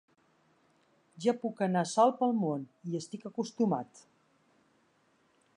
[1.25, 4.05] Ja puc anar sol pel món, hi estic acostumat.